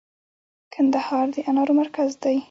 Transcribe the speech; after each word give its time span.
کندهار 0.73 1.27
د 1.33 1.35
انارو 1.49 1.73
مرکز 1.81 2.09
دی 2.23 2.37